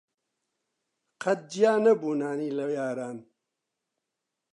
قەت 1.21 1.39
جیا 1.51 1.73
نەبوو 1.85 2.13
نانی 2.21 2.55
لە 2.57 2.65
یاران 2.77 3.17